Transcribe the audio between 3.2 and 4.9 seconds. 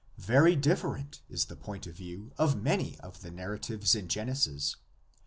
the narratives in Genesis.